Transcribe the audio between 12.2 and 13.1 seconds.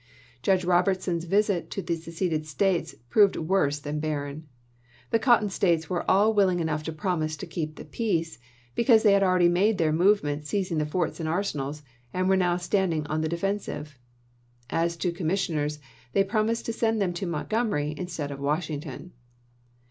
were now stand ing